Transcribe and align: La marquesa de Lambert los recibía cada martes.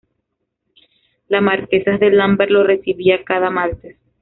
La 1.27 1.41
marquesa 1.41 1.91
de 1.99 2.09
Lambert 2.09 2.49
los 2.49 2.65
recibía 2.65 3.23
cada 3.23 3.51
martes. 3.51 3.97